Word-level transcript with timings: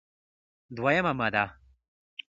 دوه 0.75 0.91
یمه 0.97 1.13
ماده: 1.19 1.45